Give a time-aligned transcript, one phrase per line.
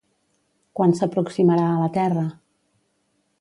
[0.79, 2.25] Quan s'aproximarà a la Terra?